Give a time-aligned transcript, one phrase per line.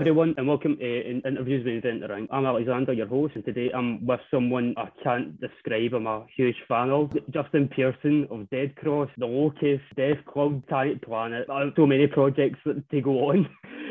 [0.00, 2.26] everyone, and welcome to Interviews with Inventor Inc.
[2.30, 5.92] I'm Alexander, your host, and today I'm with someone I can't describe.
[5.92, 11.02] I'm a huge fan of Justin Pearson of Dead Cross, The Locust, Deaf Club, Planet
[11.02, 11.46] Planet.
[11.76, 13.46] So many projects to go on.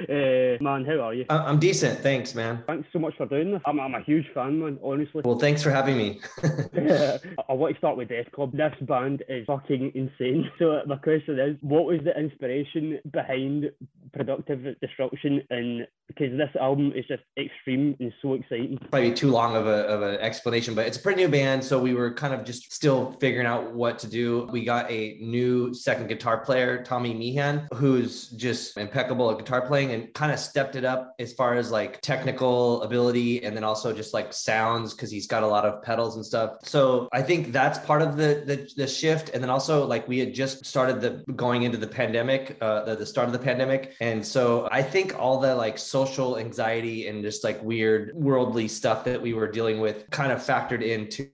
[0.10, 1.26] Uh, man, how are you?
[1.30, 2.64] I'm decent, thanks, man.
[2.66, 3.62] Thanks so much for doing this.
[3.68, 4.80] I'm, I'm a huge fan, man.
[4.84, 5.22] Honestly.
[5.24, 6.22] Well, thanks for having me.
[6.44, 8.54] I want to start with Deaf Club.
[8.54, 10.50] This band is fucking insane.
[10.58, 13.70] So my question is, what was the inspiration behind
[14.14, 18.80] Productive disruption and because this album is just extreme and so exciting.
[18.90, 21.64] Probably too long of, a, of an explanation, but it's a pretty new band.
[21.64, 24.50] So we were kind of just still figuring out what to do.
[24.52, 29.92] We got a new second guitar player, Tommy Meehan, who's just impeccable at guitar playing
[29.92, 33.94] and kind of stepped it up as far as like technical ability and then also
[33.94, 36.58] just like sounds because he's got a lot of pedals and stuff.
[36.64, 39.30] So I think that's part of the, the, the shift.
[39.30, 42.96] And then also like we had just started the going into the pandemic, uh, the,
[42.96, 43.96] the start of the pandemic.
[44.02, 49.04] And so I think all the like social anxiety and just like weird worldly stuff
[49.06, 51.30] that we were dealing with kind of factored into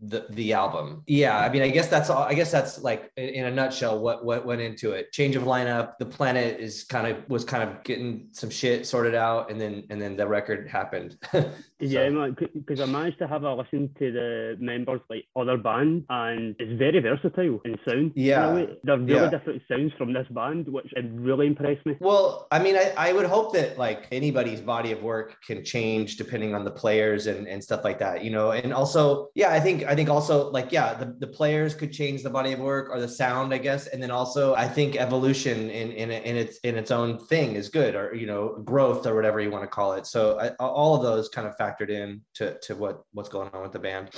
[0.00, 1.02] the the album.
[1.06, 2.22] Yeah, I mean, I guess that's all.
[2.22, 5.12] I guess that's like in a nutshell what what went into it.
[5.12, 5.98] Change of lineup.
[5.98, 9.84] The planet is kind of was kind of getting some shit sorted out, and then
[9.90, 11.16] and then the record happened.
[11.32, 11.52] so.
[11.80, 16.56] Yeah, because I managed to have a listen to the members like other band and
[16.58, 18.12] it's very versatile in sound.
[18.16, 19.30] Yeah, they're really yeah.
[19.30, 21.96] different sounds from this band, which really impressed me.
[22.00, 22.07] Well,
[22.50, 26.54] I mean, I, I would hope that like anybody's body of work can change depending
[26.54, 28.52] on the players and, and stuff like that, you know.
[28.52, 32.22] And also, yeah, I think I think also like yeah, the, the players could change
[32.22, 33.86] the body of work or the sound, I guess.
[33.88, 37.68] And then also I think evolution in in, in its in its own thing is
[37.68, 40.06] good, or you know, growth or whatever you want to call it.
[40.06, 43.62] So I, all of those kind of factored in to, to what what's going on
[43.62, 44.10] with the band.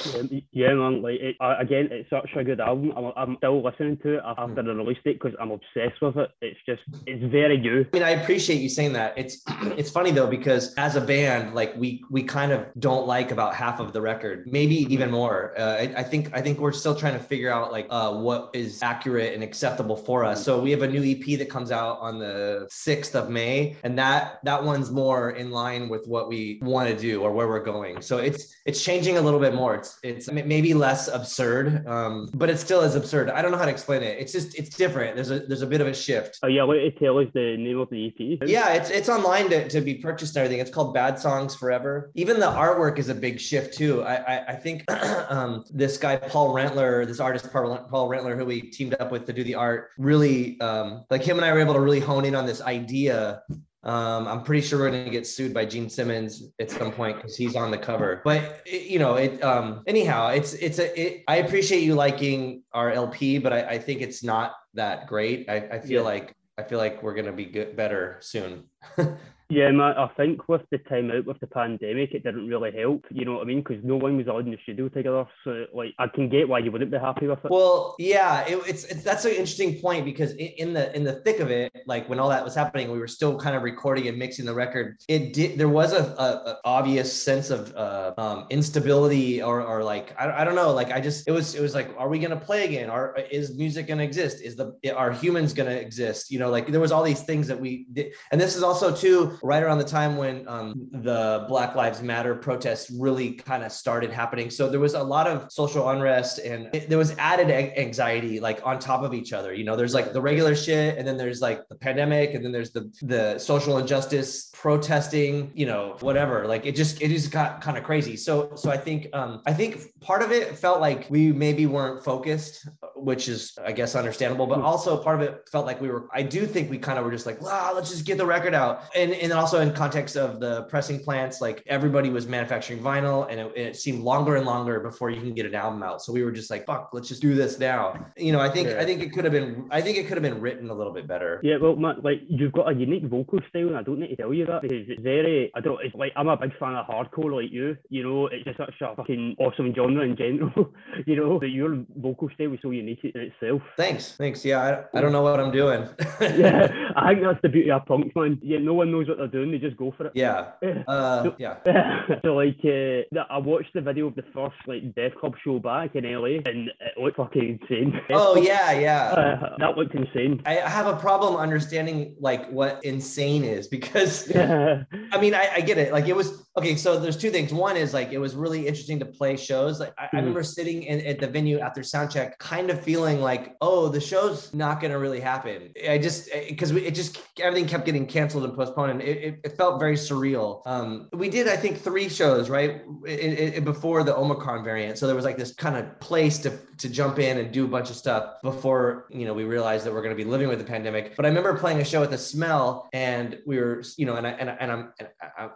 [0.53, 1.03] Yeah, man.
[1.03, 2.93] Like it, again, it's such a good album.
[2.97, 4.57] I'm, I'm still listening to it after mm.
[4.57, 6.31] the release date because I'm obsessed with it.
[6.41, 7.59] It's just it's very
[7.93, 9.15] I mean, I appreciate you saying that.
[9.17, 9.43] It's
[9.77, 13.55] it's funny though because as a band, like we we kind of don't like about
[13.55, 15.55] half of the record, maybe even more.
[15.59, 18.51] Uh, I, I, think I think we're still trying to figure out like uh, what
[18.53, 20.45] is accurate and acceptable for us.
[20.45, 23.99] So we have a new EP that comes out on the sixth of May, and
[23.99, 27.65] that that one's more in line with what we want to do or where we're
[27.65, 28.03] going.
[28.03, 29.75] So it's it's changing a little bit more.
[29.75, 33.31] It's it's maybe less absurd, um, but it still is absurd.
[33.31, 34.19] I don't know how to explain it.
[34.19, 35.17] It's just it's different.
[35.17, 36.39] There's a there's a bit of a shift.
[36.43, 37.57] Oh yeah, what it us the
[37.91, 38.49] the EP?
[38.49, 40.61] Yeah, it's it's online to, to be purchased and everything.
[40.61, 42.11] It's called Bad Songs Forever.
[42.15, 44.03] Even the artwork is a big shift too.
[44.03, 44.91] I I, I think
[45.29, 49.27] um, this guy Paul Rentler, this artist Paul, Paul Rentler, who we teamed up with
[49.27, 52.25] to do the art, really um, like him and I were able to really hone
[52.25, 53.43] in on this idea
[53.83, 57.17] um, I'm pretty sure we're going to get sued by Gene Simmons at some point
[57.17, 58.21] because he's on the cover.
[58.25, 59.43] But it, you know, it.
[59.43, 61.01] Um, anyhow, it's it's a.
[61.01, 65.49] It, I appreciate you liking our LP, but I, I think it's not that great.
[65.49, 66.09] I, I feel yeah.
[66.09, 68.65] like I feel like we're going to be good, better soon.
[69.51, 73.05] Yeah, man, I think with the time out with the pandemic, it didn't really help.
[73.11, 73.65] You know what I mean?
[73.67, 75.27] Because no one was allowed in the studio together.
[75.43, 77.51] So, like, I can get why you wouldn't be happy with it.
[77.51, 81.41] Well, yeah, it, it's, it's that's an interesting point because in the in the thick
[81.41, 84.17] of it, like when all that was happening, we were still kind of recording and
[84.17, 84.99] mixing the record.
[85.09, 85.59] It did.
[85.59, 90.43] There was a, a, a obvious sense of uh, um, instability or or like I,
[90.43, 90.73] I don't know.
[90.73, 92.89] Like I just it was it was like, are we gonna play again?
[92.89, 94.43] Are is music gonna exist?
[94.43, 96.31] Is the are humans gonna exist?
[96.31, 98.95] You know, like there was all these things that we did, and this is also
[98.95, 103.73] too right around the time when um, the Black Lives Matter protests really kind of
[103.73, 104.51] started happening.
[104.51, 108.61] So there was a lot of social unrest and it, there was added anxiety like
[108.67, 109.53] on top of each other.
[109.53, 112.53] You know, there's like the regular shit, and then there's like the pandemic, and then
[112.53, 115.51] there's the the social injustice protesting.
[115.55, 116.47] You know, whatever.
[116.47, 118.17] Like it just it just got kind of crazy.
[118.17, 122.05] So so I think um, I think part of it felt like we maybe weren't
[122.05, 122.69] focused,
[123.03, 124.65] which is I guess understandable, but hmm.
[124.65, 126.09] also part of it felt like we were.
[126.13, 128.55] I do think we kind of were just like, wow, let's just get the record
[128.55, 133.31] out, and and also in context of the pressing plants, like everybody was manufacturing vinyl
[133.31, 136.03] and it, it, seemed longer and longer before you can get an album out.
[136.03, 138.07] So we were just like, fuck, let's just do this now.
[138.17, 138.81] You know, I think, yeah.
[138.81, 140.93] I think it could have been, I think it could have been written a little
[140.93, 141.41] bit better.
[141.43, 141.57] Yeah.
[141.61, 144.35] Well, Matt, like you've got a unique vocal style and I don't need to tell
[144.35, 147.41] you that because it's very, I don't, it's like, I'm a big fan of hardcore
[147.41, 150.73] like you, you know, it's just such a fucking awesome genre in general,
[151.07, 153.63] you know, that your vocal style was so unique in itself.
[153.77, 154.17] Thanks.
[154.17, 154.45] Thanks.
[154.45, 154.85] Yeah.
[154.95, 155.89] I, I don't know what I'm doing.
[156.21, 156.91] yeah.
[156.97, 158.39] I think that's the beauty of punk, man.
[158.43, 158.59] Yeah.
[158.59, 159.51] No one knows what they're doing.
[159.51, 160.13] They just go for it.
[160.15, 160.53] Yeah.
[160.91, 161.57] Uh, so, yeah.
[162.25, 165.95] so like, uh, I watched the video of the first like Deaf Club show back
[165.95, 168.01] in LA, and it looked fucking insane.
[168.11, 169.03] Oh yeah, yeah.
[169.11, 170.43] Uh, that looked insane.
[170.47, 175.79] I have a problem understanding like what insane is because I mean, I, I, get
[175.79, 175.93] it.
[175.93, 176.77] Like it was okay.
[176.77, 177.53] So there's two things.
[177.53, 179.81] One is like it was really interesting to play shows.
[179.81, 180.17] Like I, mm-hmm.
[180.17, 184.01] I remember sitting in, at the venue after soundcheck, kind of feeling like, oh, the
[184.01, 185.73] show's not going to really happen.
[185.89, 189.57] I just because it just everything kept getting canceled and postponed, and it, it, it
[189.57, 190.63] felt very surreal.
[190.67, 194.99] Um, we did, I think, three shows right it, it, before the Omicron variant.
[194.99, 197.69] So there was like this kind of place to to jump in and do a
[197.69, 200.59] bunch of stuff before you know we realized that we're going to be living with
[200.59, 201.15] the pandemic.
[201.17, 204.27] But I remember playing a show at the Smell, and we were you know, and
[204.27, 205.09] I and, I, and I'm and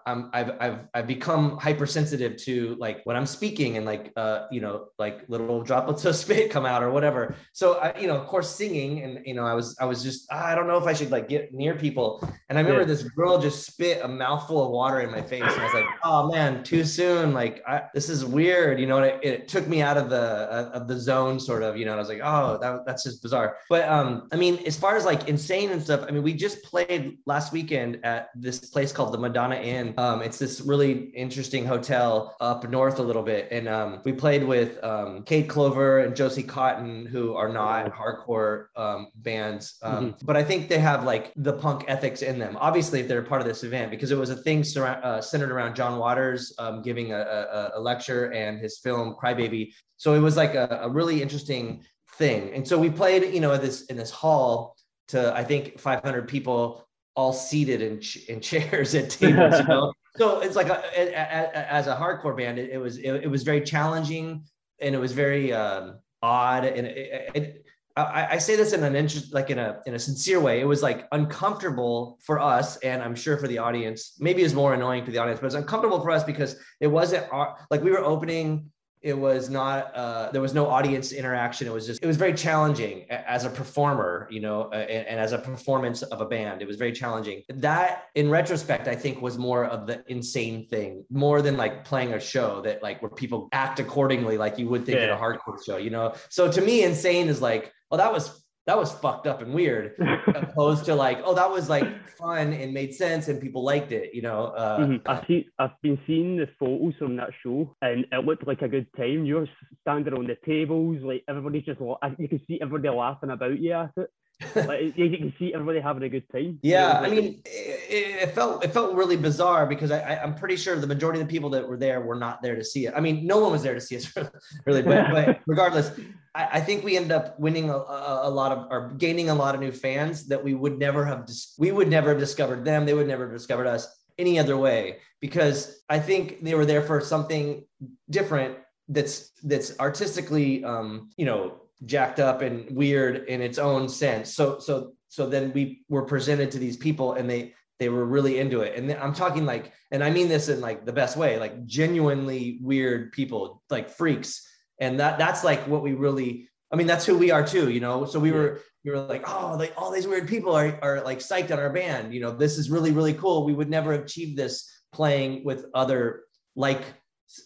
[0.06, 4.60] I'm I've I've I've become hypersensitive to like when I'm speaking and like uh you
[4.60, 7.13] know like little droplets of spit come out or whatever.
[7.52, 10.30] So I you know of course singing and you know I was I was just
[10.32, 12.26] I don't know if I should like get near people.
[12.48, 12.86] And I remember yeah.
[12.86, 15.86] this girl just spit a mouthful of water in my face, and I was like,
[16.04, 17.32] oh man, too soon.
[17.32, 18.98] Like I, this is weird, you know.
[18.98, 20.16] it, it took me out of the
[20.50, 21.92] uh, of the zone, sort of, you know.
[21.92, 23.56] And I was like, oh, that, that's just bizarre.
[23.68, 26.62] But um, I mean, as far as like insane and stuff, I mean, we just
[26.62, 29.94] played last weekend at this place called the Madonna Inn.
[29.96, 34.44] Um, it's this really interesting hotel up north a little bit, and um, we played
[34.44, 40.26] with um, Kate Clover and Josie Cotton, who are not hardcore um, bands, um, mm-hmm.
[40.26, 42.56] but I think they have like the punk ethics in them.
[42.60, 45.50] Obviously, if they're part of this event, because it was a thing surround, uh, centered
[45.50, 49.72] around John Waters um, giving a, a, a, lecture and his film Crybaby.
[49.96, 51.82] So it was like a, a really interesting
[52.16, 52.52] thing.
[52.54, 54.76] And so we played, you know, this in this hall
[55.08, 56.86] to I think 500 people
[57.16, 59.92] all seated in, in chairs at tables, you know.
[60.16, 63.30] so it's like a, a, a, as a hardcore band, it, it was it, it,
[63.30, 64.44] was very challenging
[64.80, 67.64] and it was very um, odd and it,
[67.96, 70.60] I, I, say this in an interest, like in a in a sincere way.
[70.60, 74.16] It was like uncomfortable for us, and I'm sure for the audience.
[74.18, 77.32] Maybe it's more annoying to the audience, but it's uncomfortable for us because it wasn't
[77.32, 78.72] our, like we were opening
[79.04, 81.66] it was not uh, there was no audience interaction.
[81.66, 85.32] It was just it was very challenging as a performer you know and, and, as
[85.32, 87.42] a performance of a band it was very challenging.
[87.50, 92.14] That in retrospect i think was more of the insane thing more than like playing
[92.14, 95.04] a show that like where people act accordingly like you would think yeah.
[95.04, 96.14] in a hardcore show you know?
[96.30, 99.94] So to me insane is like well that was that was fucked up and weird
[100.34, 104.14] opposed to like oh that was like fun and made sense and people liked it
[104.14, 104.96] you know uh, mm-hmm.
[105.06, 108.68] I've, seen, I've been seeing the photos from that show and it looked like a
[108.68, 109.48] good time you're
[109.82, 113.90] standing on the tables like everybody's just you can see everybody laughing about you at
[113.96, 114.10] it
[114.54, 116.58] like, you can see everybody having a good time.
[116.62, 120.56] Yeah, I mean, it, it, felt it felt really bizarre because I, I am pretty
[120.56, 122.94] sure the majority of the people that were there were not there to see it.
[122.96, 124.12] I mean, no one was there to see us
[124.66, 125.92] really, but, but regardless,
[126.34, 129.34] I, I, think we ended up winning a, a, a, lot of or gaining a
[129.34, 132.64] lot of new fans that we would never have dis- we would never have discovered
[132.64, 132.86] them.
[132.86, 133.86] They would never have discovered us
[134.18, 137.64] any other way because I think they were there for something
[138.10, 138.58] different
[138.88, 144.34] that's that's artistically um you know jacked up and weird in its own sense.
[144.34, 148.38] So so so then we were presented to these people and they they were really
[148.38, 148.76] into it.
[148.76, 152.58] And I'm talking like, and I mean this in like the best way, like genuinely
[152.62, 154.46] weird people, like freaks.
[154.80, 157.80] And that that's like what we really, I mean, that's who we are too, you
[157.80, 158.04] know?
[158.04, 161.18] So we were, we were like, oh, like all these weird people are, are like
[161.18, 162.14] psyched on our band.
[162.14, 163.44] You know, this is really, really cool.
[163.44, 166.24] We would never have achieved this playing with other
[166.54, 166.82] like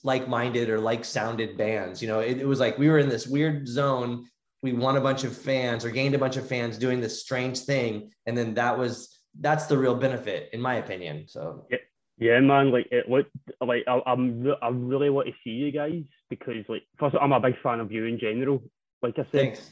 [0.05, 2.03] like-minded or like-sounded bands.
[2.03, 4.27] You know, it, it was like we were in this weird zone.
[4.63, 7.61] We won a bunch of fans or gained a bunch of fans doing this strange
[7.61, 11.27] thing, and then that was that's the real benefit, in my opinion.
[11.29, 11.67] So.
[11.71, 11.79] Yeah.
[12.21, 12.73] Yeah, man.
[12.73, 13.31] Like it looked
[13.61, 14.53] like I, I'm.
[14.61, 17.93] I really want to see you guys because, like, first I'm a big fan of
[17.93, 18.61] you in general.
[19.03, 19.71] Like I said, Thanks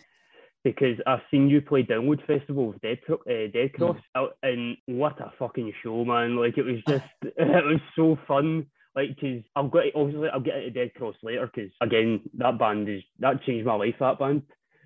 [0.66, 4.28] because I've seen you play Download Festival with Dead, uh, Dead Cross, mm.
[4.42, 6.34] and what a fucking show, man!
[6.34, 10.40] Like it was just, it was so fun like because I've got to, obviously I'll
[10.40, 14.18] get into Dead Cross later because again that band is that changed my life that
[14.18, 14.42] band.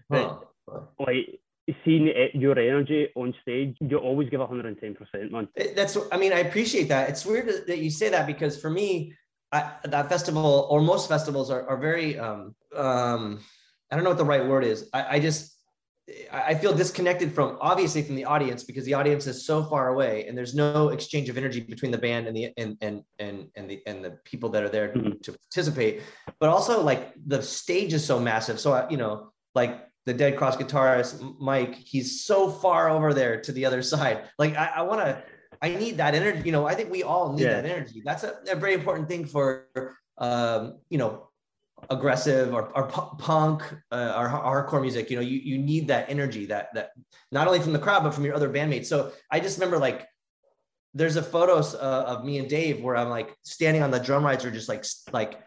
[0.09, 0.49] But
[0.99, 1.41] like
[1.85, 5.49] seeing your energy on stage, you always give 110 percent, man.
[5.77, 7.09] That's I mean I appreciate that.
[7.09, 9.15] It's weird that you say that because for me,
[9.53, 13.41] I, that festival or most festivals are, are very um um
[13.91, 14.89] I don't know what the right word is.
[14.93, 15.57] I, I just
[16.33, 20.27] I feel disconnected from obviously from the audience because the audience is so far away
[20.27, 23.71] and there's no exchange of energy between the band and the and and and and
[23.71, 25.19] the and the people that are there mm-hmm.
[25.23, 26.03] to participate.
[26.39, 28.61] But also like the stage is so massive.
[28.61, 33.53] So you know, like the Dead Cross guitarist Mike, he's so far over there to
[33.53, 34.25] the other side.
[34.39, 35.23] Like I, I want to,
[35.63, 36.43] I need that energy.
[36.45, 37.61] You know, I think we all need yeah.
[37.61, 38.03] that energy.
[38.05, 39.69] That's a, a very important thing for
[40.19, 41.30] um, you know
[41.89, 46.47] aggressive or, or punk uh, or hardcore music you know you, you need that energy
[46.47, 46.91] that that
[47.33, 48.87] not only from the crowd but from your other bandmates.
[48.87, 50.07] So i just remember like
[50.95, 54.25] there's a photos uh, of me and dave where i'm like standing on the drum
[54.25, 55.41] riser or just like like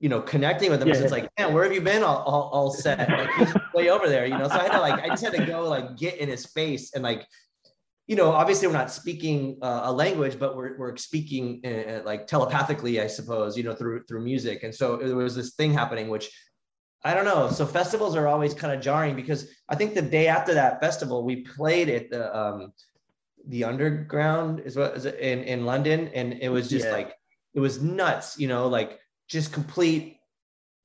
[0.00, 0.96] you know connecting with him yeah.
[0.96, 3.08] it's like man where have you been all, all, all set?
[3.08, 4.48] Like he's way over there you know?
[4.48, 6.94] So i had to like i just had to go like get in his face
[6.94, 7.26] and like
[8.10, 12.26] you know, obviously we're not speaking uh, a language, but we're, we're speaking uh, like
[12.26, 14.64] telepathically, I suppose, you know, through through music.
[14.64, 16.28] And so there was this thing happening, which
[17.04, 17.48] I don't know.
[17.50, 21.24] So festivals are always kind of jarring because I think the day after that festival,
[21.24, 22.72] we played at the um,
[23.46, 26.92] the underground is what is it in in London, and it was just yeah.
[26.92, 27.14] like
[27.54, 28.98] it was nuts, you know, like
[29.28, 30.16] just complete.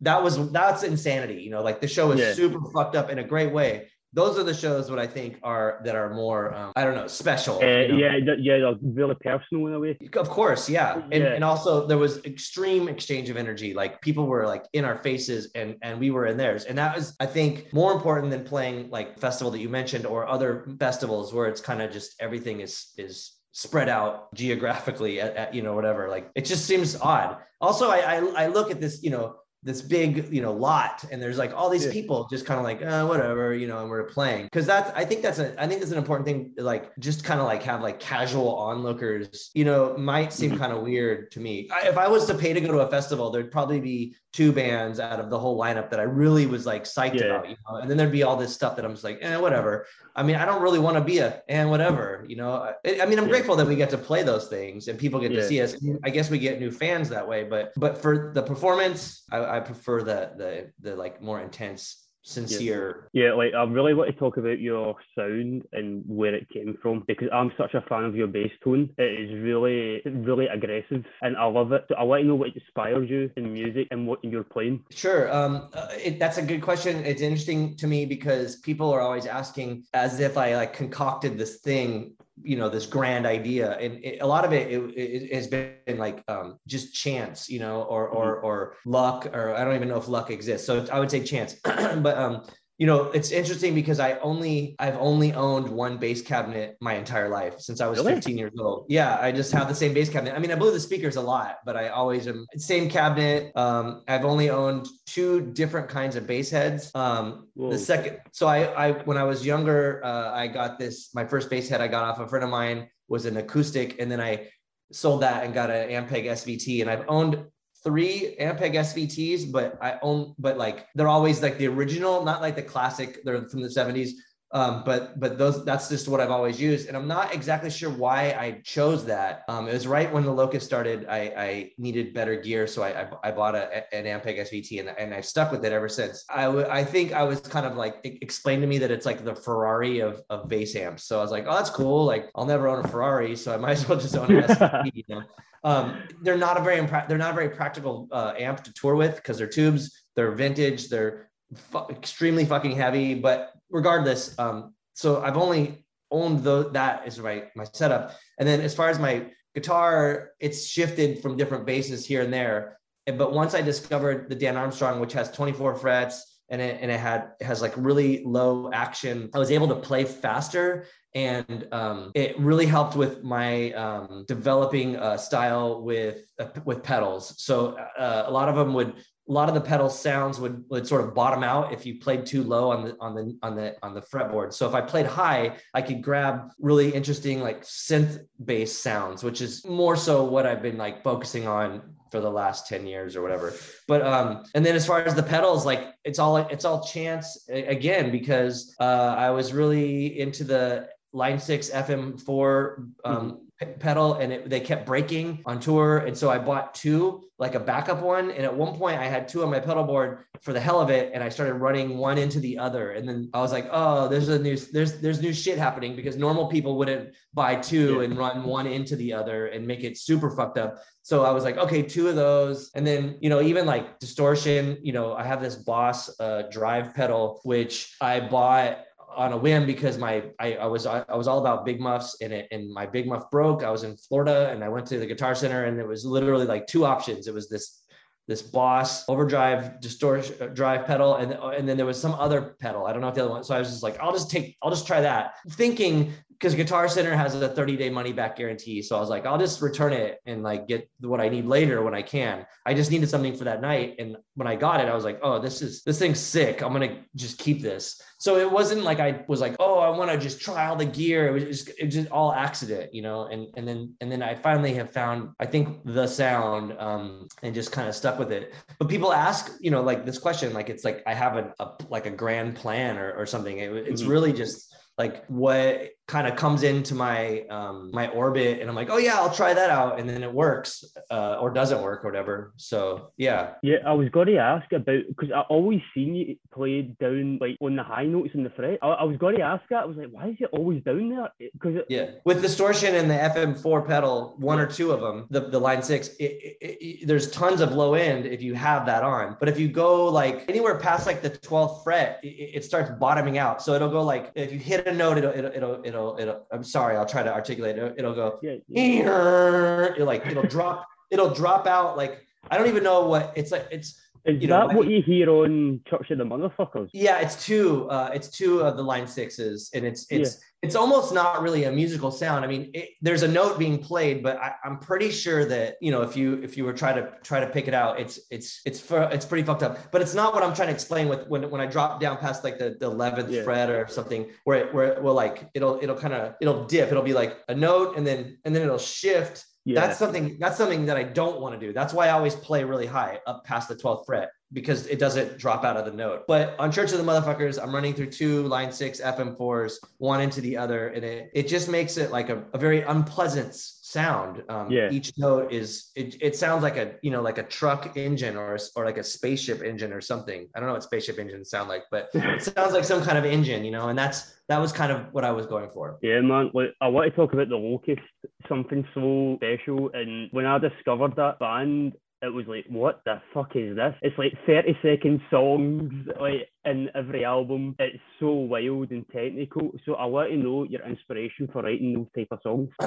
[0.02, 1.64] That was that's insanity, you know.
[1.64, 2.34] Like the show was yeah.
[2.34, 5.82] super fucked up in a great way, those are the shows what I think are
[5.84, 7.58] that are more um, I don't know special.
[7.58, 7.98] Uh, you know?
[7.98, 9.98] Yeah, yeah, really personal in a way.
[10.14, 11.02] Of course, yeah.
[11.12, 11.34] And yeah.
[11.34, 13.74] and also there was extreme exchange of energy.
[13.74, 16.96] Like people were like in our faces and and we were in theirs, and that
[16.96, 21.34] was I think more important than playing like festival that you mentioned or other festivals
[21.34, 25.74] where it's kind of just everything is is spread out geographically at, at, you know
[25.74, 29.38] whatever like it just seems odd also I, I i look at this you know
[29.66, 31.92] this big you know lot and there's like all these yeah.
[31.92, 35.04] people just kind of like uh, whatever you know and we're playing because that's i
[35.04, 37.82] think that's a i think that's an important thing like just kind of like have
[37.82, 40.60] like casual onlookers you know might seem mm-hmm.
[40.60, 42.90] kind of weird to me I, if i was to pay to go to a
[42.92, 46.68] festival there'd probably be two bands out of the whole lineup that i really was
[46.68, 47.26] like psyched yeah.
[47.26, 49.36] about you know and then there'd be all this stuff that i'm just like eh,
[49.36, 53.02] whatever i mean i don't really want to be a and whatever you know i,
[53.02, 53.32] I mean i'm yeah.
[53.32, 56.12] grateful that we get to play those things and people get to see us i
[56.12, 60.04] guess we get new fans that way but but for the performance I, I prefer
[60.04, 63.08] the the the like more intense sincere.
[63.14, 63.34] Yeah.
[63.34, 67.30] like I really want to talk about your sound and where it came from because
[67.32, 68.90] I'm such a fan of your bass tone.
[68.98, 71.86] It is really, really aggressive, and I love it.
[71.88, 74.84] So I want to know what inspires you in music and what you're playing.
[74.90, 77.06] Sure, um, uh, it, that's a good question.
[77.06, 81.58] It's interesting to me because people are always asking as if I like concocted this
[81.58, 83.78] thing you know this grand idea.
[83.78, 87.60] And it, a lot of it, it, it, has been like um, just chance you
[87.60, 88.46] know or or mm-hmm.
[88.46, 90.68] or luck or i don't even know if luck exists.
[90.68, 91.56] So i would say chance.
[91.96, 92.44] But um
[92.78, 97.30] you know it's interesting because i only i've only owned one bass cabinet my entire
[97.30, 98.14] life since i was really?
[98.16, 98.86] 15 years old.
[98.90, 100.36] Yeah i just have the same bass cabinet.
[100.36, 103.56] I mean i blew the speakers a lot but i always am same cabinet.
[103.56, 106.92] Um, i've only owned two different kinds of bass heads.
[106.96, 111.26] Um, the second so i i when i was younger uh, i got this my
[111.26, 114.20] first bass head i got off a friend of mine was an acoustic and then
[114.20, 114.48] i
[114.92, 117.44] sold that and got an ampeg svt and i've owned
[117.86, 122.56] three Ampeg SVTs, but I own, but like they're always like the original, not like
[122.56, 123.24] the classic.
[123.24, 124.10] They're from the 70s.
[124.52, 127.90] Um, but but those that's just what I've always used, and I'm not exactly sure
[127.90, 129.44] why I chose that.
[129.50, 131.08] Um, it was right when the Locust started.
[131.10, 134.90] I, I needed better gear, so I I, I bought a, an Ampeg SVT, and,
[134.98, 136.24] and I've stuck with it ever since.
[136.30, 139.26] I, w- I think I was kind of like explained to me that it's like
[139.26, 141.04] the Ferrari of of bass amps.
[141.04, 142.06] So I was like, oh, that's cool.
[142.06, 144.92] Like I'll never own a Ferrari, so I might as well just own an SVT.
[144.94, 145.24] You know?
[145.66, 148.96] Um, they're not a very impra- they're not a very practical uh, amp to tour
[148.96, 153.16] with because they're tubes, they're vintage, they're fu- extremely fucking heavy.
[153.16, 158.16] But regardless, um, so I've only owned the, that is my my setup.
[158.38, 162.78] And then as far as my guitar, it's shifted from different bases here and there.
[163.08, 167.00] But once I discovered the Dan Armstrong, which has 24 frets and it, and it
[167.00, 172.12] had it has like really low action, I was able to play faster and um,
[172.14, 177.34] it really helped with my um, developing a style with uh, with pedals.
[177.42, 178.96] So uh, a lot of them would
[179.28, 182.28] a lot of the pedal sounds would, would sort of bottom out if you played
[182.28, 184.54] too low on the on the on the on the fretboard.
[184.54, 189.42] So if I played high, I could grab really interesting like synth based sounds, which
[189.42, 191.82] is more so what I've been like focusing on
[192.12, 193.54] for the last 10 years or whatever.
[193.88, 197.48] But um and then as far as the pedals, like it's all it's all chance
[197.50, 203.80] again because uh I was really into the line six FM4 um, mm-hmm.
[203.80, 206.00] pedal, and it, they kept breaking on tour.
[206.00, 208.32] And so I bought two, like a backup one.
[208.32, 210.90] And at one point, I had two on my pedal board for the hell of
[210.90, 212.92] it, and I started running one into the other.
[212.92, 216.18] And then I was like, oh, there's a new there's there's new shit happening because
[216.18, 218.04] normal people wouldn't buy two yeah.
[218.04, 220.76] and run one into the other and make it super fucked up.
[221.02, 222.72] So I was like, okay, two of those.
[222.76, 226.94] And then, you know, even like distortion, you know, I have this Boss uh, drive
[226.94, 228.80] pedal, which I bought
[229.16, 232.18] on a whim because my I, I was I, I, was all about big muffs
[232.22, 233.64] and it and my big muff broke.
[233.64, 236.46] I was in Florida and I went to the guitar center and it was literally
[236.46, 237.28] like two options.
[237.28, 237.82] It was this
[238.28, 242.86] this Boss overdrive distortion uh, drive pedal and and then there was some other pedal.
[242.86, 243.44] I don't know what the other one.
[243.44, 246.88] So I was just like, I'll just take I'll just try that, thinking because Guitar
[246.90, 248.82] Center has a 30 day money back guarantee.
[248.82, 251.82] So I was like, I'll just return it and like get what I need later
[251.82, 252.46] when I can.
[252.66, 253.96] I just needed something for that night.
[254.00, 256.62] And when I got it, I was like, oh, this is this thing's sick.
[256.62, 258.02] I'm gonna just keep this.
[258.18, 260.86] So it wasn't like I was like, oh, I want to just try all the
[260.86, 261.28] gear.
[261.28, 263.26] It was just it was just all accident, you know.
[263.28, 267.54] And and then and then I finally have found I think the sound um, and
[267.54, 268.54] just kind of stuck with it.
[268.80, 271.72] But people ask, you know, like this question, like it's like I have a, a
[271.90, 273.60] like a grand plan or, or something.
[273.60, 274.12] It, it's mm-hmm.
[274.12, 278.90] really just like what kind of comes into my um, my orbit and I'm like,
[278.90, 282.10] oh yeah, I'll try that out, and then it works uh, or doesn't work or
[282.10, 282.54] whatever.
[282.58, 283.54] So yeah.
[283.64, 287.58] Yeah, I was going to ask about because I always seen you play down like
[287.60, 288.80] on the high notes in the fret.
[288.82, 289.84] I, I was going to ask that.
[289.84, 291.50] I was like, why is it always down there?
[291.54, 295.60] Because yeah, with distortion and the FM4 pedal, one or two of them, the, the
[295.60, 299.38] line six, it, it, it, there's tons of low end if you have that on.
[299.40, 303.62] But if you go like anywhere past like the 12th fret, it, starts bottoming out.
[303.62, 306.64] So it'll go like if you hit a note, it'll it'll it'll it'll, it'll I'm
[306.64, 307.96] sorry, I'll try to articulate it.
[307.98, 309.94] It'll go yeah, yeah.
[309.94, 313.68] It'll like it'll drop it'll drop out like I don't even know what it's like.
[313.72, 316.90] It's is you that know, what you hear on Church of the Motherfuckers?
[316.94, 317.88] Yeah, it's two.
[317.90, 320.40] Uh, it's two of the line sixes, and it's it's.
[320.62, 322.44] It's almost not really a musical sound.
[322.44, 325.92] I mean, it, there's a note being played, but I, am pretty sure that you
[325.92, 328.62] know if you if you were try to try to pick it out, it's it's
[328.66, 329.92] it's for, it's pretty fucked up.
[329.92, 332.44] But it's not what I'm trying to explain with when when I drop down past
[332.44, 333.44] like the the eleventh yeah.
[333.44, 336.90] fret or something, where it where it will like it'll it'll kind of it'll dip.
[336.90, 339.82] It'll be like a note, and then and then it'll shift yeah.
[339.82, 341.74] That's something that's something that I don't want to do.
[341.74, 345.38] That's why I always play really high up past the 12th fret because it doesn't
[345.38, 346.24] drop out of the note.
[346.28, 350.40] But on Church of the Motherfuckers, I'm running through two line six FM4s, one into
[350.42, 354.44] the other, and it it just makes it like a, a very unpleasant sound.
[354.50, 354.90] Um, yeah.
[354.90, 358.58] Each note is it, it sounds like a you know like a truck engine or
[358.76, 360.48] or like a spaceship engine or something.
[360.56, 363.26] I don't know what spaceship engines sound like, but it sounds like some kind of
[363.26, 363.90] engine, you know.
[363.90, 365.98] And that's that was kind of what I was going for.
[366.02, 366.52] Yeah, man.
[366.54, 368.02] Like, I want to talk about the Locust,
[368.48, 369.92] something so special.
[369.94, 371.94] And when I discovered that band,
[372.26, 373.96] it was like, what the fuck is this?
[374.02, 377.76] It's like 30 second songs like in every album.
[377.80, 379.72] It's so wild and technical.
[379.86, 382.70] So I want to know your inspiration for writing those type of songs.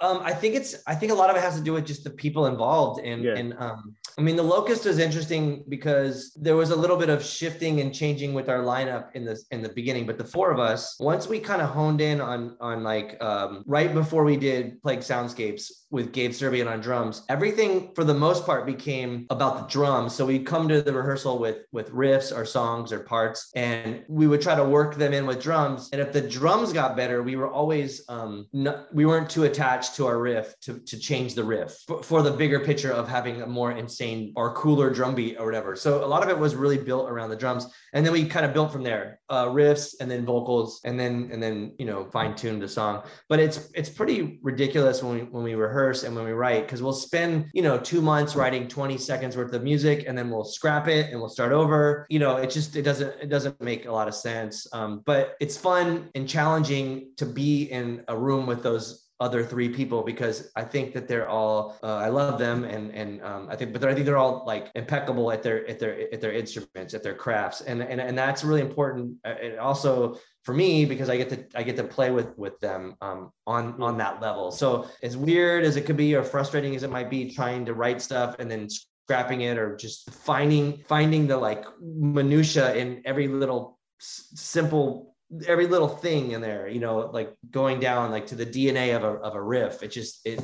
[0.00, 2.04] um, I think it's I think a lot of it has to do with just
[2.04, 3.36] the people involved and yeah.
[3.36, 7.24] and um I mean the Locust is interesting because there was a little bit of
[7.24, 10.58] shifting and changing with our lineup in the in the beginning, but the four of
[10.58, 14.82] us, once we kind of honed in on on like um, right before we did
[14.82, 19.66] Plague Soundscapes with Gabe Serbian on drums, everything for the most part became about the
[19.72, 20.14] drums.
[20.14, 23.21] So we'd come to the rehearsal with with riffs or songs or parts,
[23.54, 25.88] and we would try to work them in with drums.
[25.92, 28.46] And if the drums got better, we were always um,
[28.92, 32.30] we weren't too attached to our riff to to change the riff for, for the
[32.30, 35.76] bigger picture of having a more insane or cooler drum beat or whatever.
[35.76, 38.46] So a lot of it was really built around the drums, and then we kind
[38.46, 42.04] of built from there, uh, riffs and then vocals, and then and then you know
[42.10, 43.02] fine tuned the song.
[43.28, 46.82] But it's it's pretty ridiculous when we when we rehearse and when we write because
[46.82, 50.44] we'll spend you know two months writing 20 seconds worth of music and then we'll
[50.44, 53.86] scrap it and we'll start over you know it just it doesn't it doesn't make
[53.86, 58.46] a lot of sense um, but it's fun and challenging to be in a room
[58.46, 62.64] with those other three people because I think that they're all uh, I love them
[62.64, 65.78] and and um, I think but I think they're all like impeccable at their at
[65.78, 67.60] their at their instruments at their crafts.
[67.60, 71.46] And and, and that's really important uh, and also for me because I get to
[71.54, 74.50] I get to play with with them um, on on that level.
[74.50, 77.74] So as weird as it could be or frustrating as it might be trying to
[77.74, 78.68] write stuff and then
[79.04, 85.12] scrapping it or just finding finding the like minutia in every little s- simple
[85.46, 89.02] every little thing in there, you know, like going down like to the DNA of
[89.02, 89.82] a, of a riff.
[89.82, 90.40] It just, it,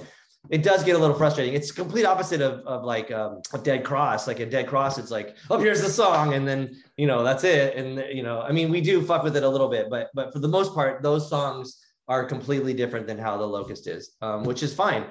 [0.51, 1.55] it does get a little frustrating.
[1.55, 4.27] It's complete opposite of, of like um, a dead cross.
[4.27, 7.45] Like a dead cross, it's like, oh, here's the song, and then you know that's
[7.45, 7.77] it.
[7.77, 10.33] And you know, I mean, we do fuck with it a little bit, but but
[10.33, 14.45] for the most part, those songs are completely different than how the Locust is, um,
[14.45, 15.05] which is fine.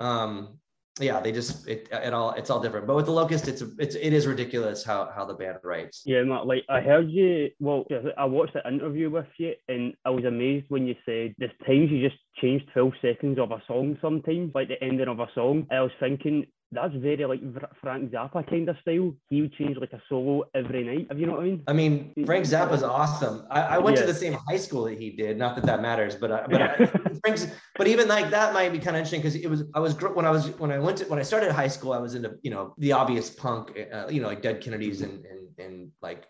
[0.00, 0.58] Um,
[1.00, 2.86] yeah, they just it, it all it's all different.
[2.86, 6.02] But with the locust, it's it's it is ridiculous how how the band writes.
[6.04, 7.50] Yeah, Matt, like I heard you.
[7.58, 7.84] Well,
[8.16, 11.90] I watched the interview with you, and I was amazed when you said there's times
[11.90, 13.96] you just change 12 seconds of a song.
[14.00, 15.66] Sometimes, like the ending of a song.
[15.70, 17.40] I was thinking that's very like
[17.80, 19.14] Frank Zappa kind of style.
[19.30, 21.06] He would change like a solo every night.
[21.08, 21.62] Have you know what I mean?
[21.68, 23.46] I mean, Frank Zappa's awesome.
[23.50, 25.38] I, I went to the same high school that he did.
[25.38, 26.86] Not that that matters, but I, but I,
[27.24, 27.46] Frank's.
[27.76, 29.64] But even like that might be kind of interesting because it was.
[29.74, 31.92] I was when I was when I went to when I started high school.
[31.92, 35.24] I was into you know the obvious punk, uh, you know like Dead Kennedys and
[35.24, 36.26] and and like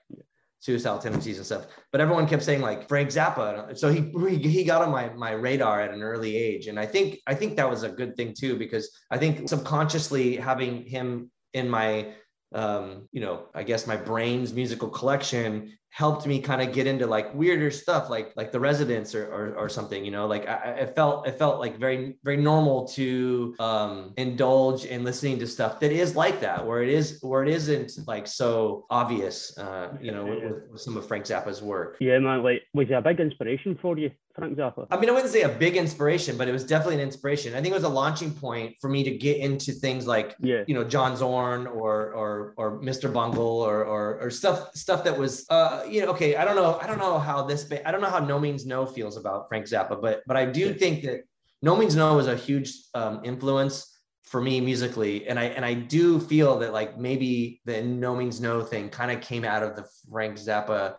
[0.64, 1.66] suicidal tendencies and stuff.
[1.92, 5.82] But everyone kept saying like Frank Zappa, so he he got on my my radar
[5.82, 8.56] at an early age, and I think I think that was a good thing too
[8.56, 12.14] because I think subconsciously having him in my
[12.54, 17.06] um, you know, I guess my brain's musical collection helped me kind of get into
[17.06, 20.56] like weirder stuff like like the residents or, or, or something you know like I,
[20.80, 25.78] it felt it felt like very very normal to um indulge in listening to stuff
[25.78, 30.10] that is like that where it is where it isn't like so obvious uh you
[30.10, 33.20] know with, with some of frank zappa's work yeah man like was it a big
[33.20, 34.86] inspiration for you Frank Zappa?
[34.90, 37.54] I mean, I wouldn't say a big inspiration, but it was definitely an inspiration.
[37.54, 40.64] I think it was a launching point for me to get into things like, yeah.
[40.66, 43.12] you know, John Zorn or or or Mr.
[43.12, 46.78] Bungle or or, or stuff stuff that was uh, you know, okay, I don't know,
[46.80, 49.66] I don't know how this, I don't know how No Means No feels about Frank
[49.66, 51.22] Zappa, but but I do think that
[51.62, 55.74] No Means No was a huge um, influence for me musically, and I and I
[55.74, 59.76] do feel that like maybe the No Means No thing kind of came out of
[59.76, 60.96] the Frank Zappa,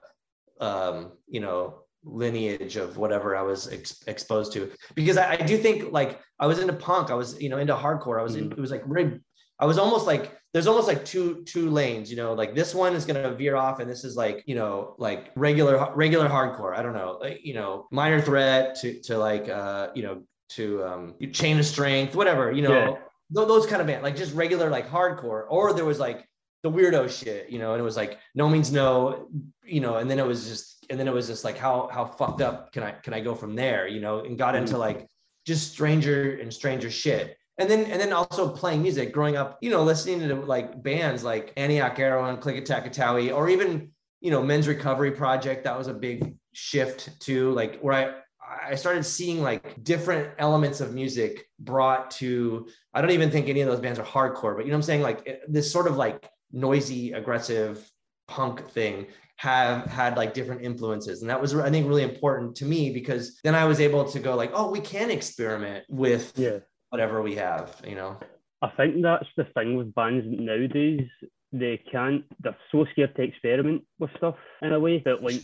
[0.60, 5.58] um, you know, lineage of whatever I was ex- exposed to, because I, I, do
[5.58, 8.46] think like I was into punk, I was you know into hardcore, I was in,
[8.46, 8.60] mm-hmm.
[8.60, 9.20] it was like very
[9.60, 12.96] I was almost like there's almost like two two lanes, you know, like this one
[12.96, 16.78] is gonna veer off, and this is like you know like regular regular hardcore.
[16.78, 20.84] I don't know, like you know, minor threat to to like uh you know to
[20.86, 22.98] um chain of strength, whatever, you know, yeah.
[23.32, 25.46] those kind of band, like just regular like hardcore.
[25.50, 26.26] Or there was like
[26.64, 29.30] the weirdo shit, you know, and it was like no means no,
[29.64, 32.06] you know, and then it was just and then it was just like how how
[32.06, 34.80] fucked up can I can I go from there, you know, and got into mm.
[34.80, 35.08] like
[35.46, 39.70] just stranger and stranger shit and then and then also playing music growing up you
[39.70, 43.92] know listening to like bands like antioch arrow and Clikatat Ikatowi, or even
[44.22, 48.14] you know men's recovery project that was a big shift to like where i
[48.68, 53.62] I started seeing like different elements of music brought to I don't even think any
[53.62, 55.02] of those bands are hardcore, but you know what I'm saying?
[55.02, 57.90] Like this sort of like noisy, aggressive
[58.28, 61.22] punk thing have had like different influences.
[61.22, 64.20] And that was I think really important to me because then I was able to
[64.20, 68.18] go like, oh, we can experiment with yeah whatever we have, you know.
[68.62, 71.08] I think that's the thing with bands nowadays.
[71.52, 72.24] They can't.
[72.42, 75.42] They're so scared to experiment with stuff in a way that, like,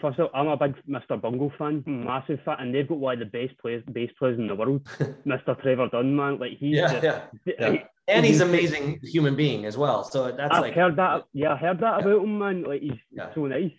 [0.00, 1.20] first of all, I'm a big Mr.
[1.20, 2.04] Bungle fan, hmm.
[2.04, 4.84] massive fan, and they've got one of the best players, bass players in the world,
[5.26, 5.60] Mr.
[5.60, 6.38] Trevor Dunn, man.
[6.38, 7.20] Like he's yeah, just, yeah,
[7.58, 7.72] yeah.
[7.72, 10.04] He, and he's, amazing human being as well.
[10.04, 11.24] So that's I've like heard that.
[11.32, 12.62] Yeah, I heard that about him, man.
[12.62, 13.34] Like he's yeah.
[13.34, 13.72] so nice.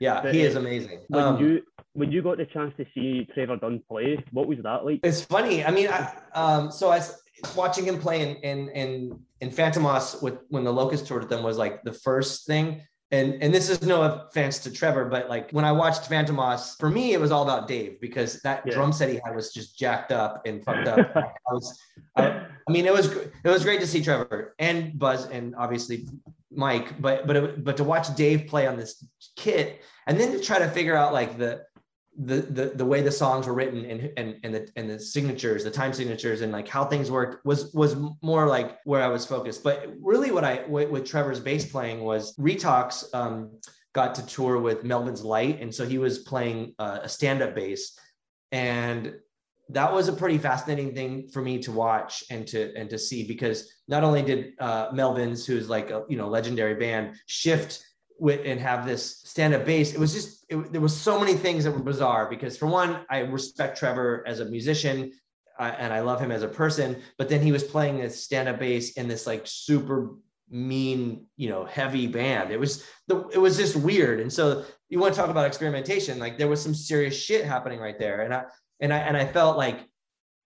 [0.00, 1.00] Yeah, but, he is amazing.
[1.08, 4.58] When um, you when you got the chance to see Trevor Dunn play, what was
[4.62, 5.00] that like?
[5.02, 5.64] It's funny.
[5.64, 7.22] I mean, I, um, so I was
[7.54, 11.42] watching him play in in in, in Fantômas with when the Locust toured with them
[11.42, 12.82] was like the first thing.
[13.12, 16.88] And and this is no offense to Trevor, but like when I watched Fantômas, for
[16.88, 18.72] me it was all about Dave because that yeah.
[18.72, 21.10] drum set he had was just jacked up and fucked up.
[21.16, 21.78] I was,
[22.16, 26.06] I, I mean, it was it was great to see Trevor and Buzz and obviously
[26.50, 29.04] Mike, but but it, but to watch Dave play on this
[29.36, 31.62] kit and then to try to figure out like the
[32.18, 35.64] the, the the way the songs were written and and and the and the signatures,
[35.64, 39.24] the time signatures, and like how things work was was more like where I was
[39.24, 39.62] focused.
[39.62, 43.52] But really, what I with, with Trevor's bass playing was Retox um,
[43.94, 47.54] got to tour with Melvins Lite, and so he was playing uh, a stand up
[47.54, 47.98] bass,
[48.52, 49.14] and
[49.72, 53.26] that was a pretty fascinating thing for me to watch and to and to see
[53.26, 57.84] because not only did uh, Melvins, who's like a you know legendary band, shift
[58.18, 61.64] with and have this stand-up bass it was just it, there was so many things
[61.64, 65.10] that were bizarre because for one i respect trevor as a musician
[65.58, 68.58] uh, and i love him as a person but then he was playing this stand-up
[68.58, 70.10] bass in this like super
[70.50, 72.50] mean you know heavy band.
[72.50, 74.20] It was the it was just weird.
[74.20, 77.78] And so you want to talk about experimentation like there was some serious shit happening
[77.78, 78.22] right there.
[78.22, 78.44] And i
[78.80, 79.80] and i and i felt like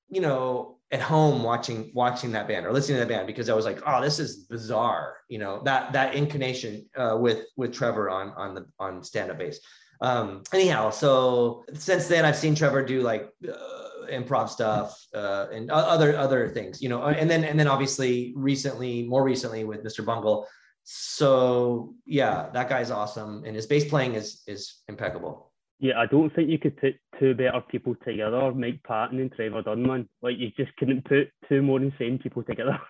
[0.09, 3.55] you know at home watching watching that band or listening to that band because I
[3.55, 5.16] was like, oh, this is bizarre.
[5.29, 9.38] You know that that incarnation uh, with with Trevor on on the on stand up
[9.38, 9.59] bass.
[10.01, 15.68] Um, anyhow, so since then I've seen Trevor do like uh, improv stuff uh, and
[15.70, 16.81] other other things.
[16.81, 20.05] You know, and then and then obviously recently, more recently with Mr.
[20.05, 20.47] Bungle.
[20.85, 25.51] So yeah, that guy's awesome, and his bass playing is is impeccable.
[25.80, 29.62] Yeah, I don't think you could put two better people together, Mike Patton and Trevor
[29.62, 30.08] Dunn man.
[30.22, 32.78] Like you just couldn't put two more insane people together.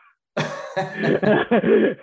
[0.77, 1.97] I,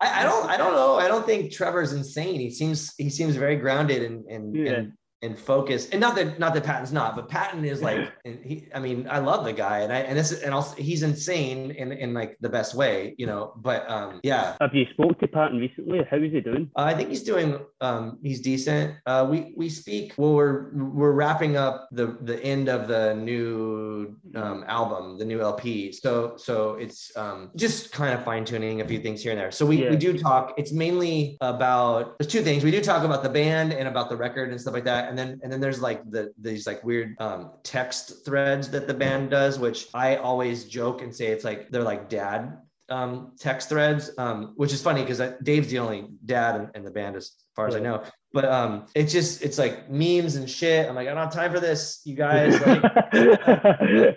[0.00, 0.96] I, don't I don't know.
[0.96, 2.38] I don't think Trevor's insane.
[2.38, 4.72] He seems he seems very grounded and and, yeah.
[4.72, 4.92] and
[5.24, 8.78] and focus and not that not that patton's not but patton is like he i
[8.78, 12.14] mean i love the guy and i and this and also he's insane in in
[12.14, 14.56] like the best way you know but um yeah.
[14.60, 16.00] Have you spoke to patton recently?
[16.10, 16.70] How is he doing?
[16.76, 18.96] Uh, i think he's doing um he's decent.
[19.06, 24.16] Uh we we speak well we're we're wrapping up the the end of the new
[24.34, 29.00] um album the new lp so so it's um just kind of fine-tuning a few
[29.00, 29.50] things here and there.
[29.50, 29.90] So we yeah.
[29.90, 32.64] we do talk it's mainly about there's two things.
[32.64, 35.30] We do talk about the band and about the record and stuff like that and
[35.30, 39.30] then and then there's like the these like weird um, text threads that the band
[39.30, 44.10] does, which I always joke and say it's like they're like dad um, text threads,
[44.18, 47.68] um, which is funny because Dave's the only dad in, in, the band as far
[47.68, 48.02] as I know.
[48.32, 50.88] But um, it's just it's like memes and shit.
[50.88, 52.60] I'm like, I don't have time for this, you guys.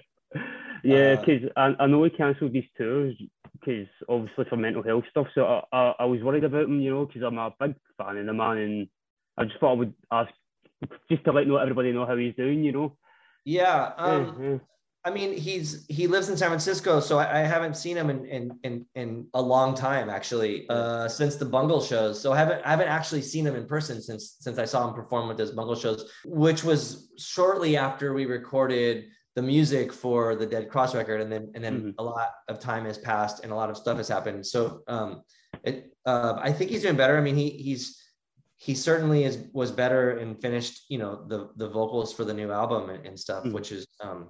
[0.83, 3.15] Like, yeah, because uh, I, I know he cancelled these tours
[3.59, 5.27] because obviously for mental health stuff.
[5.33, 8.17] So I, I, I was worried about him, you know, because I'm a big fan
[8.17, 8.87] of the man, and
[9.37, 10.31] I just thought I would ask
[11.09, 12.97] just to let know everybody know how he's doing, you know.
[13.45, 13.93] Yeah.
[13.97, 14.55] Um, mm-hmm.
[15.07, 18.25] I mean, he's he lives in San Francisco, so I, I haven't seen him in,
[18.25, 22.19] in in in a long time actually, uh, since the Bungle shows.
[22.21, 24.93] So I haven't I haven't actually seen him in person since since I saw him
[24.93, 30.45] perform with those Bungle shows, which was shortly after we recorded the music for the
[30.45, 31.89] Dead Cross record, and then and then mm-hmm.
[31.99, 34.45] a lot of time has passed and a lot of stuff has happened.
[34.45, 35.21] So um,
[35.63, 37.17] it uh, I think he's doing better.
[37.17, 37.96] I mean, he he's
[38.57, 42.51] he certainly is was better and finished you know the the vocals for the new
[42.51, 43.53] album and, and stuff, mm-hmm.
[43.53, 44.29] which is um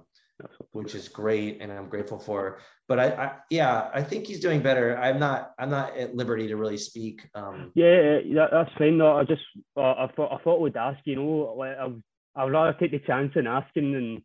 [0.72, 2.60] which is great and I'm grateful for.
[2.86, 4.96] But I, I, yeah, I think he's doing better.
[4.98, 7.22] I'm not I'm not at liberty to really speak.
[7.34, 8.98] Um, yeah, that, that's fine.
[8.98, 9.42] No, I just
[9.76, 10.98] uh, I thought I thought we'd ask.
[11.04, 11.88] You know, like I
[12.36, 14.24] I'd rather take the chance in asking than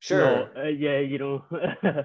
[0.00, 0.20] sure.
[0.20, 1.44] You know, uh, yeah, you know.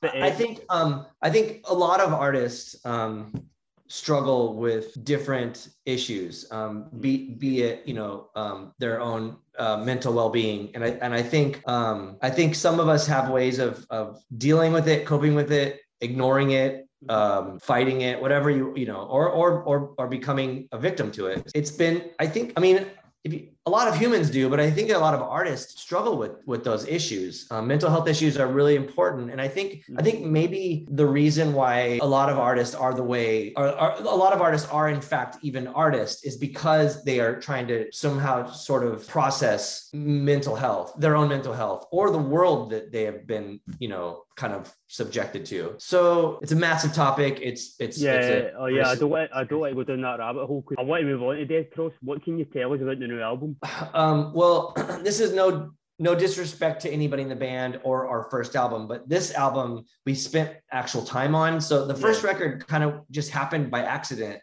[0.00, 3.49] but, I think um I think a lot of artists um
[3.90, 10.12] struggle with different issues, um, be be it you know um, their own uh, mental
[10.14, 13.58] well being, and I and I think um, I think some of us have ways
[13.58, 18.72] of of dealing with it, coping with it, ignoring it, um, fighting it, whatever you
[18.76, 21.50] you know, or or or or becoming a victim to it.
[21.54, 22.86] It's been I think I mean
[23.24, 26.16] if you, a lot of humans do, but I think a lot of artists struggle
[26.16, 27.46] with with those issues.
[27.50, 31.52] Um, mental health issues are really important, and I think I think maybe the reason
[31.52, 34.88] why a lot of artists are the way, or, or a lot of artists are
[34.88, 40.56] in fact even artists, is because they are trying to somehow sort of process mental
[40.56, 44.54] health, their own mental health, or the world that they have been, you know, kind
[44.54, 45.74] of subjected to.
[45.78, 47.38] So it's a massive topic.
[47.42, 48.14] It's it's yeah.
[48.14, 48.88] It's oh yeah.
[48.88, 50.64] I don't want I don't want to go down that rabbit hole.
[50.78, 51.92] I want to move on to Dead Cross.
[52.00, 53.49] What can you tell us about the new album?
[53.94, 58.56] Um, well, this is no no disrespect to anybody in the band or our first
[58.56, 61.60] album, but this album we spent actual time on.
[61.60, 62.30] So the first yeah.
[62.30, 64.40] record kind of just happened by accident.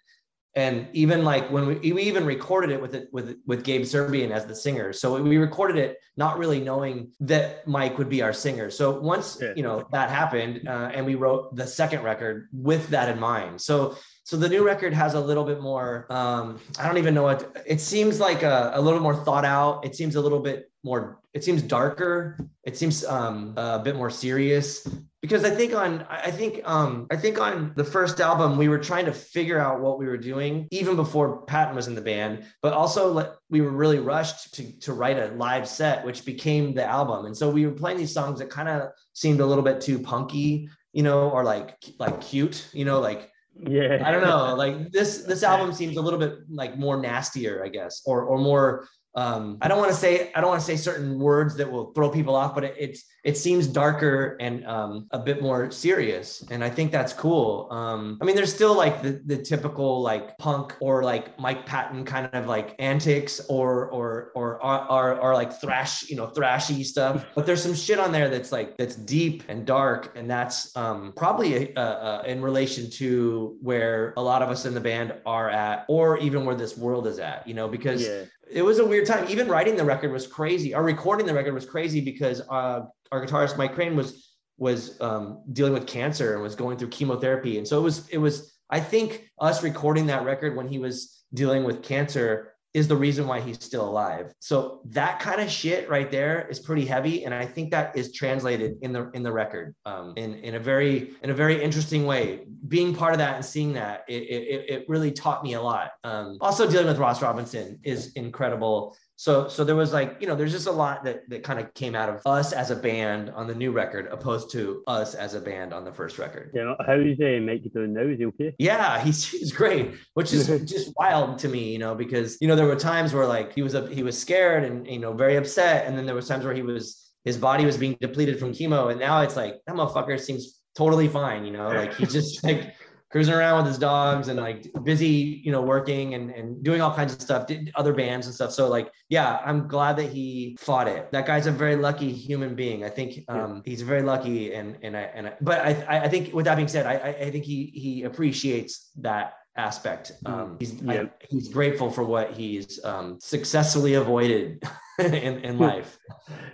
[0.56, 4.32] And even like when we, we even recorded it with it with with Gabe Serbian
[4.32, 4.94] as the singer.
[4.94, 8.70] So we recorded it not really knowing that Mike would be our singer.
[8.70, 9.54] So once yeah.
[9.56, 13.62] you know that happened, uh, and we wrote the second record with that in mind.
[13.62, 16.06] So so the new record has a little bit more.
[16.10, 18.44] Um, I don't even know what it seems like.
[18.44, 19.86] A, a little more thought out.
[19.86, 21.22] It seems a little bit more.
[21.34, 22.38] It seems darker.
[22.66, 24.86] It seems um, a bit more serious
[25.22, 28.80] because I think on I think um, I think on the first album we were
[28.80, 32.44] trying to figure out what we were doing even before Patton was in the band,
[32.62, 36.74] but also like, we were really rushed to to write a live set, which became
[36.74, 37.28] the album.
[37.28, 40.00] And so we were playing these songs that kind of seemed a little bit too
[40.00, 43.32] punky, you know, or like like cute, you know, like
[43.66, 44.02] yeah.
[44.06, 47.70] I don't know like this this album seems a little bit like more nastier i
[47.70, 48.88] guess or or more
[49.18, 51.92] um, I don't want to say I don't want to say certain words that will
[51.94, 56.46] throw people off, but it, it's it seems darker and um, a bit more serious,
[56.52, 57.68] and I think that's cool.
[57.72, 62.06] Um, I mean, there's still like the, the typical like punk or like Mike Patton
[62.06, 67.26] kind of like antics or or or or, or, like thrash, you know, thrashy stuff.
[67.36, 71.14] But there's some shit on there that's like that's deep and dark, and that's um,
[71.16, 75.50] probably uh, uh, in relation to where a lot of us in the band are
[75.50, 77.48] at, or even where this world is at.
[77.48, 78.06] You know, because.
[78.06, 79.28] Yeah it was a weird time.
[79.30, 80.74] Even writing the record was crazy.
[80.74, 82.82] Or recording the record was crazy because uh,
[83.12, 87.58] our guitarist Mike Crane was was um, dealing with cancer and was going through chemotherapy,
[87.58, 88.54] and so it was it was.
[88.70, 93.28] I think us recording that record when he was dealing with cancer is the reason
[93.28, 94.34] why he's still alive.
[94.40, 98.14] So that kind of shit right there is pretty heavy, and I think that is
[98.14, 102.06] translated in the in the record um, in in a very in a very interesting
[102.06, 102.42] way.
[102.68, 105.92] Being part of that and seeing that, it it, it really taught me a lot.
[106.04, 110.36] Um, also, dealing with Ross Robinson is incredible so so there was like you know
[110.36, 113.32] there's just a lot that that kind of came out of us as a band
[113.32, 116.52] on the new record opposed to us as a band on the first record.
[116.54, 118.56] Yeah how's uh, Mike doing now is he okay?
[118.60, 122.56] Yeah he's he's great which is just wild to me you know because you know
[122.56, 125.36] there were times where like he was a, he was scared and you know very
[125.36, 128.54] upset and then there was times where he was his body was being depleted from
[128.54, 132.44] chemo and now it's like that motherfucker seems totally fine you know like he's just
[132.44, 132.76] like
[133.10, 136.94] cruising around with his dogs and like busy, you know, working and, and doing all
[136.94, 138.52] kinds of stuff, did other bands and stuff.
[138.52, 141.12] So like, yeah, I'm glad that he fought it.
[141.12, 142.84] That guy's a very lucky human being.
[142.84, 144.54] I think um, he's very lucky.
[144.54, 146.96] And, and I, and I, but I, I think with that being said, I,
[147.28, 150.12] I think he, he appreciates that aspect.
[150.24, 150.32] Mm.
[150.32, 151.02] Um, he's, yeah.
[151.02, 154.64] I, he's grateful for what he's um, successfully avoided
[155.00, 155.98] in, in life.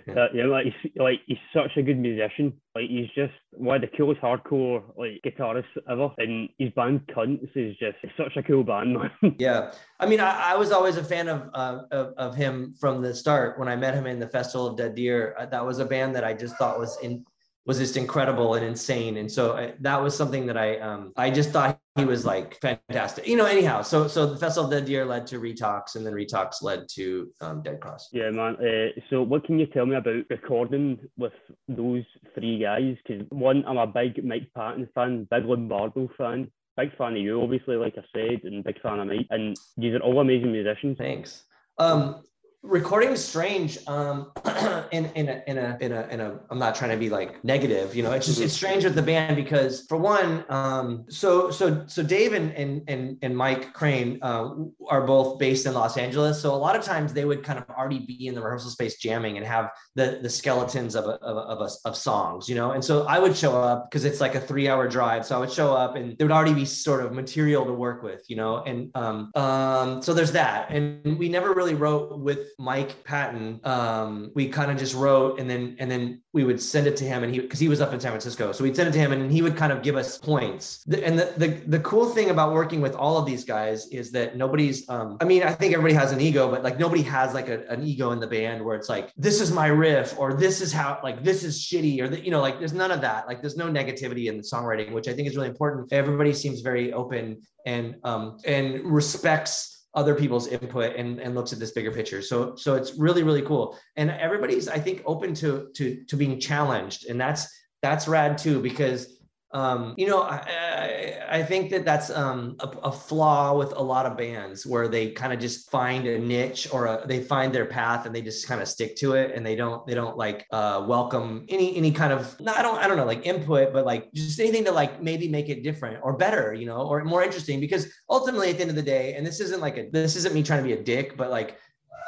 [0.06, 0.14] Yeah.
[0.14, 2.52] Uh, yeah, like he's like he's such a good musician.
[2.74, 7.48] Like he's just one of the coolest hardcore like guitarists ever, and his band Cunts
[7.56, 9.34] is just such a cool band, man.
[9.38, 13.00] yeah, I mean, I, I was always a fan of, uh, of, of him from
[13.00, 13.58] the start.
[13.58, 16.14] When I met him in the Festival of Dead Deer, uh, that was a band
[16.14, 17.24] that I just thought was in
[17.66, 19.16] was just incredible and insane.
[19.16, 22.26] And so I, uh, that was something that I um, I just thought he was
[22.26, 23.26] like fantastic.
[23.26, 26.12] You know, anyhow, so so the Festival of Dead Deer led to Retox, and then
[26.12, 28.08] Retox led to um, Dead Cross.
[28.12, 28.56] Yeah, man.
[28.56, 31.32] Uh, so what can you tell me about recording with
[31.68, 32.04] those
[32.34, 32.96] three guys?
[33.06, 37.40] Because one, I'm a big Mike Patton fan, big Lombardo fan, big fan of you,
[37.40, 39.26] obviously, like I said, and big fan of Mike.
[39.30, 40.98] And these are all amazing musicians.
[40.98, 41.44] Thanks.
[41.78, 42.24] Um,
[42.64, 44.32] recording is strange um
[44.92, 47.44] in in a, in a in a in a i'm not trying to be like
[47.44, 51.50] negative you know it's just it's strange with the band because for one um so
[51.50, 54.48] so so dave and and and, and mike crane uh,
[54.88, 57.68] are both based in los angeles so a lot of times they would kind of
[57.68, 61.36] already be in the rehearsal space jamming and have the the skeletons of a, of,
[61.36, 64.22] a, of, a, of songs you know and so i would show up because it's
[64.22, 66.64] like a three hour drive so i would show up and there would already be
[66.64, 71.18] sort of material to work with you know and um um so there's that and
[71.18, 75.76] we never really wrote with Mike Patton, um, we kind of just wrote and then
[75.78, 78.00] and then we would send it to him and he because he was up in
[78.00, 78.52] San Francisco.
[78.52, 80.84] So we'd send it to him and he would kind of give us points.
[80.86, 84.36] And the, the the cool thing about working with all of these guys is that
[84.36, 87.48] nobody's um, I mean, I think everybody has an ego, but like nobody has like
[87.48, 90.60] a, an ego in the band where it's like, this is my riff or this
[90.60, 93.26] is how like this is shitty or the, you know, like there's none of that.
[93.26, 95.92] Like there's no negativity in the songwriting, which I think is really important.
[95.92, 101.58] Everybody seems very open and um and respects other people's input and, and looks at
[101.58, 102.20] this bigger picture.
[102.22, 103.78] So so it's really really cool.
[103.96, 107.48] And everybody's I think open to to to being challenged, and that's
[107.82, 109.13] that's rad too because
[109.54, 114.04] um, you know, I, I, think that that's um, a, a, flaw with a lot
[114.04, 117.64] of bands where they kind of just find a niche or a, they find their
[117.64, 120.44] path and they just kind of stick to it and they don't they don't like
[120.50, 123.86] uh, welcome any any kind of no, I don't I don't know like input but
[123.86, 127.22] like just anything to like maybe make it different or better you know or more
[127.22, 130.16] interesting because ultimately at the end of the day and this isn't like a this
[130.16, 131.58] isn't me trying to be a dick but like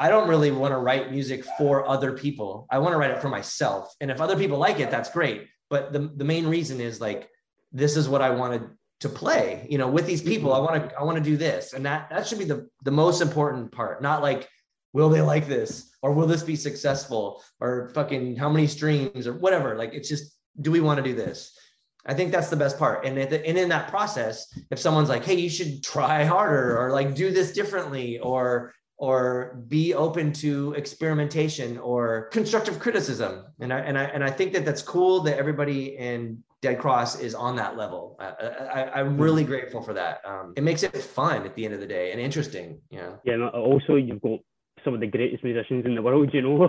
[0.01, 2.67] I don't really want to write music for other people.
[2.71, 3.95] I want to write it for myself.
[4.03, 5.47] And if other people like it, that's great.
[5.71, 7.31] But the, the main reason is like
[7.77, 8.63] this is what I wanted
[9.01, 10.31] to play, you know, with these mm-hmm.
[10.31, 10.53] people.
[10.55, 11.75] I want to, I want to do this.
[11.75, 14.49] And that, that should be the, the most important part, not like,
[14.93, 19.35] will they like this or will this be successful or fucking how many streams or
[19.35, 19.77] whatever.
[19.77, 21.57] Like, it's just, do we want to do this?
[22.07, 23.05] I think that's the best part.
[23.05, 26.93] And, the, and in that process, if someone's like, hey, you should try harder or
[26.93, 33.45] like do this differently or or be open to experimentation or constructive criticism.
[33.61, 37.21] And I, and I, and I think that that's cool that everybody in Dead Cross
[37.21, 38.17] is on that level.
[38.19, 39.51] I, am really hmm.
[39.51, 40.21] grateful for that.
[40.25, 42.81] Um, it makes it fun at the end of the day and interesting.
[42.91, 43.11] Yeah.
[43.25, 43.35] Yeah.
[43.35, 44.41] And also, you've got
[44.85, 46.31] some of the greatest musicians in the world.
[46.35, 46.69] You know,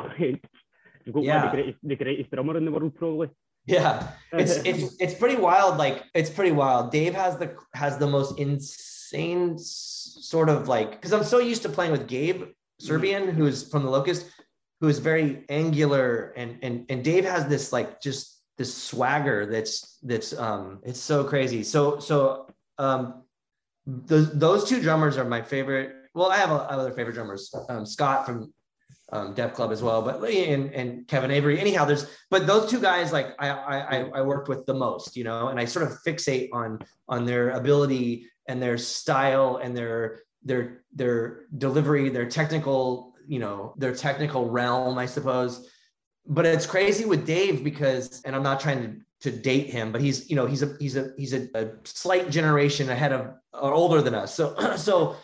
[1.03, 1.45] you've got yeah.
[1.45, 3.29] the greatest, the greatest drummer in the world, probably.
[3.65, 5.77] Yeah, it's it's it's pretty wild.
[5.77, 6.91] Like it's pretty wild.
[6.91, 11.69] Dave has the has the most insane sort of like because I'm so used to
[11.69, 12.43] playing with Gabe
[12.79, 14.27] Serbian, who's from the Locust,
[14.79, 19.99] who is very angular, and and and Dave has this like just this swagger that's
[20.03, 21.63] that's um it's so crazy.
[21.63, 23.23] So so um
[23.85, 25.93] those those two drummers are my favorite.
[26.13, 27.53] Well, I have, other favorite drummers.
[27.69, 28.51] Um, Scott from
[29.11, 31.59] um, Deaf Club as well, but and and Kevin Avery.
[31.59, 35.23] Anyhow, there's but those two guys like I I I worked with the most, you
[35.23, 40.23] know, and I sort of fixate on on their ability and their style and their
[40.43, 45.69] their their delivery, their technical, you know, their technical realm, I suppose
[46.27, 50.01] but it's crazy with Dave because, and I'm not trying to, to date him, but
[50.01, 53.73] he's, you know, he's a, he's a, he's a, a slight generation ahead of or
[53.73, 54.33] older than us.
[54.33, 55.15] So, so,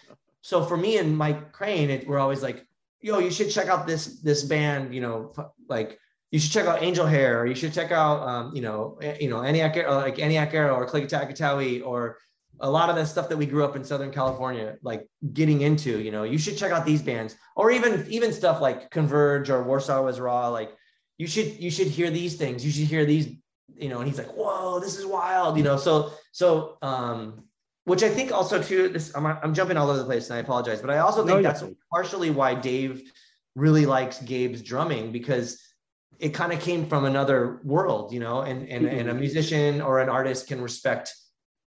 [0.41, 2.65] so for me and Mike Crain, it, we're always like,
[3.01, 5.33] yo, you should check out this, this band, you know,
[5.67, 5.99] like
[6.31, 9.29] you should check out Angel Hair, or you should check out, um, you know, you
[9.29, 12.17] know, Antioch, or like Antioch Arrow or Clikatat Ikatowi or
[12.61, 15.99] a lot of the stuff that we grew up in Southern California, like getting into,
[15.99, 19.63] you know, you should check out these bands or even, even stuff like Converge or
[19.63, 20.71] Warsaw was raw, like,
[21.17, 22.65] you should you should hear these things.
[22.65, 23.35] You should hear these
[23.75, 25.77] you know and he's like whoa this is wild you know?
[25.77, 27.43] So so um
[27.85, 30.39] which i think also too this i'm, I'm jumping all over the place and i
[30.39, 33.11] apologize but i also think no, that's partially why dave
[33.55, 35.61] really likes gabe's drumming because
[36.19, 38.41] it kind of came from another world you know?
[38.41, 39.19] And and, and a mm-hmm.
[39.19, 41.13] musician or an artist can respect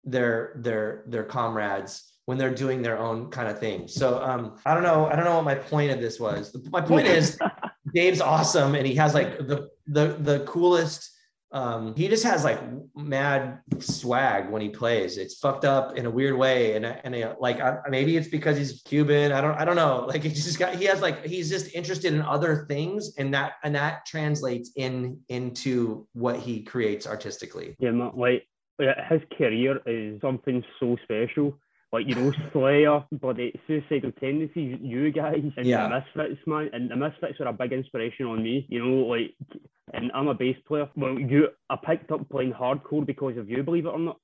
[0.04, 3.88] their their their comrades when they're doing their own kind of thing.
[3.88, 6.56] So um i don't know i don't know what my point of this was.
[6.72, 7.38] My point is
[7.94, 11.12] Dave's awesome, and he has like the the the coolest.
[11.52, 12.60] Um, he just has like
[12.96, 15.20] mad swag when he plays.
[15.20, 18.82] It's fucked up in a weird way, and and like I, maybe it's because he's
[18.86, 19.32] Cuban.
[19.32, 20.06] I don't I don't know.
[20.08, 23.54] Like he just got he has like he's just interested in other things, and that
[23.64, 27.76] and that translates in into what he creates artistically.
[27.80, 28.48] Yeah, like
[29.10, 31.60] his career is something so special
[31.94, 35.88] like you know Slayer, bloody suicidal tendencies, you guys, and yeah.
[35.88, 38.66] the Misfits, man, and the Misfits were a big inspiration on me.
[38.68, 39.36] You know, like,
[39.94, 40.90] and I'm a bass player.
[40.96, 44.18] Well, you, I picked up playing hardcore because of you, believe it or not.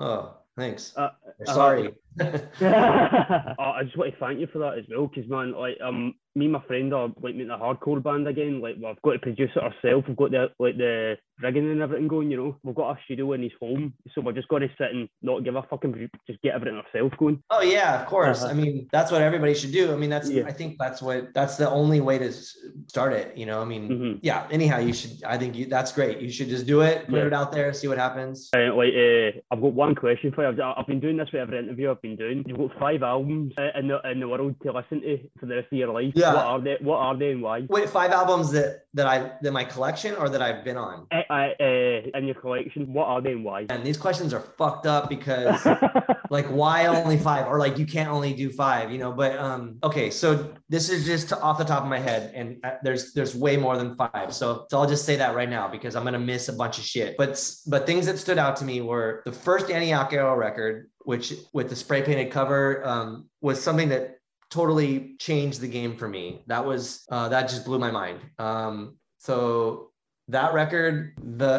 [0.00, 0.92] Oh, Thanks.
[0.96, 1.10] Uh,
[1.44, 1.88] Sorry.
[1.88, 1.92] Oh,
[2.60, 6.44] I just want to thank you for that as well, because man, like um, me
[6.46, 8.60] and my friend are like making a hardcore band again.
[8.60, 10.06] Like we've got to produce it ourselves.
[10.06, 12.30] We've got the like the rigging and everything going.
[12.30, 14.90] You know, we've got a studio in his home, so we're just going to sit
[14.92, 17.42] and not give a fucking just get everything ourselves going.
[17.50, 18.42] Oh yeah, of course.
[18.42, 18.52] Uh-huh.
[18.52, 19.92] I mean, that's what everybody should do.
[19.92, 20.44] I mean, that's Yeah.
[20.46, 23.36] I think that's what that's the only way to start it.
[23.36, 24.18] You know, I mean, Mhm.
[24.22, 24.46] yeah.
[24.50, 25.22] Anyhow, you should.
[25.24, 26.18] I think you, that's great.
[26.20, 27.26] You should just do it, put Yeah.
[27.26, 28.48] it out there, see what happens.
[28.54, 30.48] Uh, like, uh, I've got one question for you.
[30.48, 32.44] I've, I've been doing this with every interview I've been doing.
[32.46, 35.56] You've got five albums uh, in the in the world to listen to for the
[35.56, 36.12] rest of your life.
[36.14, 36.34] Yeah.
[36.34, 36.76] What are they?
[36.80, 37.66] What are they and why?
[37.68, 41.06] Wait, five albums that that I that my collection or that I've been on.
[41.10, 43.66] Uh, uh, uh, in your collection, what are they and why?
[43.70, 45.66] And these questions are fucked up because
[46.30, 49.78] like why only five or like you can't only do five you know but um
[49.82, 53.56] okay so this is just off the top of my head and there's there's way
[53.56, 56.48] more than five so, so i'll just say that right now because i'm gonna miss
[56.48, 59.70] a bunch of shit but but things that stood out to me were the first
[59.70, 63.08] Antioch Arrow record which with the spray painted cover um
[63.40, 64.04] was something that
[64.50, 66.82] totally changed the game for me that was
[67.14, 68.74] uh that just blew my mind um
[69.18, 69.90] so
[70.36, 70.94] that record
[71.38, 71.54] the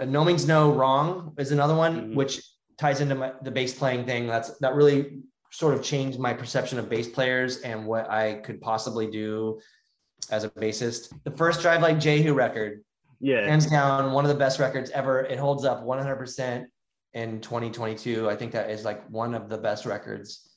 [0.00, 2.14] uh, no means no wrong is another one Mhm.
[2.14, 2.34] which
[2.78, 4.22] ties into my, the bass playing thing.
[4.26, 5.00] That's that really
[5.60, 9.60] sort of changed my perception of bass players and what I could possibly do
[10.30, 11.02] as a bassist.
[11.28, 12.72] The first Drive Like Jehu record,
[13.20, 13.42] yeah.
[13.50, 15.14] hands down, one of the best records ever.
[15.34, 16.66] It holds up 100%
[17.14, 18.28] in 2022.
[18.28, 20.48] I think that is like one of the best records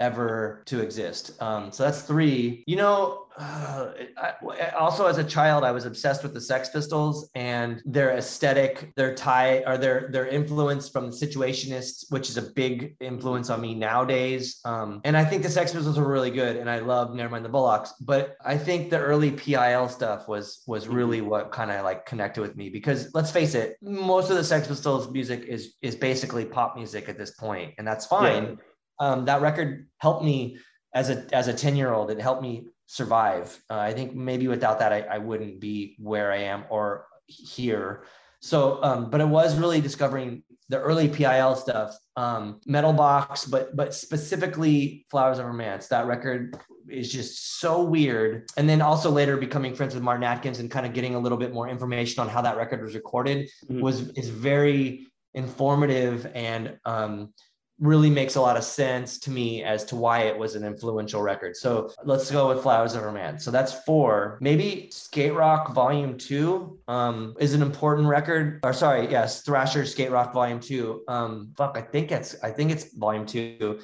[0.00, 1.40] ever to exist.
[1.40, 2.64] Um, so that's three.
[2.66, 7.30] You know, uh, I, also as a child, I was obsessed with the Sex Pistols
[7.34, 12.42] and their aesthetic, their tie, or their their influence from the Situationists, which is a
[12.42, 14.60] big influence on me nowadays.
[14.64, 17.50] Um, and I think the Sex Pistols were really good, and I love Nevermind the
[17.50, 17.90] Bollocks.
[18.00, 22.40] But I think the early PIL stuff was was really what kind of like connected
[22.40, 26.44] with me because let's face it, most of the Sex Pistols music is is basically
[26.44, 28.54] pop music at this point, and that's fine Yeah.
[28.98, 30.58] Um, that record helped me
[30.94, 33.60] as a as a 10 year old it helped me survive.
[33.70, 38.04] Uh, i think maybe without that I, I wouldn't be where i am or here.
[38.40, 43.74] So um, but it was really discovering the early pil stuff um, metal box but
[43.74, 46.56] but specifically flowers of romance that record
[46.88, 48.48] is just so weird.
[48.56, 51.38] And then also later becoming friends with martin atkins and kind of getting a little
[51.38, 53.80] bit more information on how that record was recorded Mhm.
[53.80, 57.32] was is very informative and um,
[57.78, 61.20] really makes a lot of sense to me as to why it was an influential
[61.20, 61.54] record.
[61.56, 63.44] So let's go with Flowers of Romance.
[63.44, 64.38] So that's four.
[64.40, 68.60] Maybe Skate Rock Volume Two um, is an important record.
[68.62, 71.02] Or sorry, yes, Thrasher Skate Rock Volume Two.
[71.08, 73.80] Um, fuck, I think it's I think it's Volume Two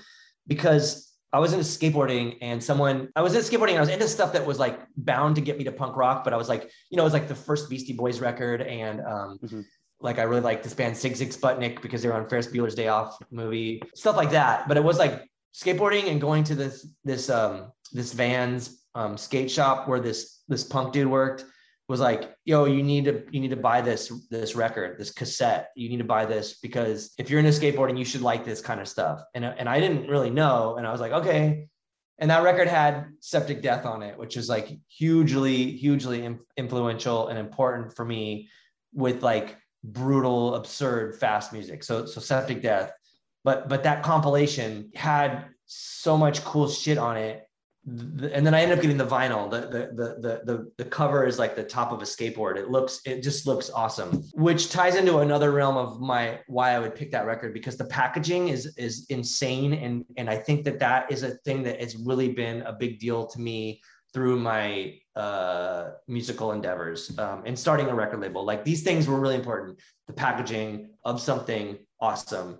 [0.46, 4.32] because I was into skateboarding and someone I was into skateboarding I was into stuff
[4.34, 6.96] that was like bound to get me to punk rock, but I was like, you
[6.96, 9.64] know, it was like the first Beastie Boys record and um Mhm.
[10.02, 12.74] Like I really like this band Sigue Sigue Sputnik because they were on Ferris Bueller's
[12.74, 14.68] Day Off movie, stuff like that.
[14.68, 15.22] But it was like
[15.54, 20.64] skateboarding and going to this this um this Vans um skate shop where this this
[20.64, 21.44] punk dude worked
[21.88, 25.70] was like, yo, you need to you need to buy this this record, this cassette.
[25.76, 28.80] You need to buy this because if you're into skateboarding, you should like this kind
[28.80, 29.22] of stuff.
[29.34, 31.68] And and I didn't really know, and I was like, okay.
[32.18, 37.38] And that record had Septic Death on it, which is like hugely, hugely influential and
[37.38, 38.48] important for me
[38.94, 41.82] with like brutal, absurd, fast music.
[41.84, 42.92] So so Septic Death.
[43.44, 47.46] But but that compilation had so much cool shit on it
[47.84, 49.50] and then I ended up getting the vinyl.
[49.50, 52.56] The, the the the the the cover is like the top of a skateboard.
[52.56, 56.78] It looks it just looks awesome, which ties into another realm of my why I
[56.78, 60.78] would pick that record because the packaging is is insane and and I think that
[60.78, 64.98] that is a thing that has really been a big deal to me through my
[65.16, 68.44] uh musical endeavors um, and starting a record label.
[68.44, 69.78] Like these things were really important.
[70.06, 72.58] The packaging of something awesome.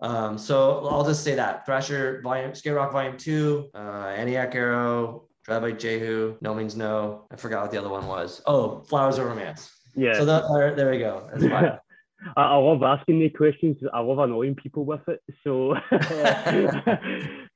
[0.00, 5.28] Um, so I'll just say that Thrasher Volume, Skate Rock Volume Two, uh, Antioch Arrow,
[5.44, 7.26] Drive by Jehu, No Means No.
[7.30, 8.42] I forgot what the other one was.
[8.46, 9.70] Oh, Flowers of Romance.
[9.94, 10.14] Yeah.
[10.14, 11.28] So that, there, there we go.
[12.36, 13.76] I, I love asking the questions.
[13.92, 15.22] I love annoying people with it.
[15.44, 15.74] So,